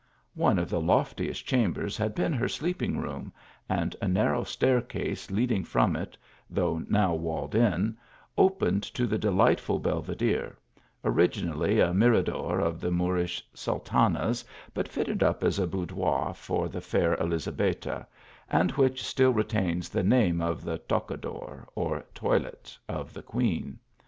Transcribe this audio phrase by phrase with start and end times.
[0.35, 0.55] THE AUTHOR 8 CHAMBER.
[0.55, 3.33] 61 One of the loftiest chambers had been her sleeping room,
[3.69, 6.17] and a narrow staircase leading from it,
[6.49, 7.81] though now walled up,
[8.35, 10.57] opened to the delightful belvedere,
[11.05, 14.43] originally a mirador of the Moorish sultanas,
[14.73, 18.07] but fit ted up as a boudoir for the fair Elizabetta,
[18.49, 23.77] and which still retains the name of the Tocador, or toilette of the queen.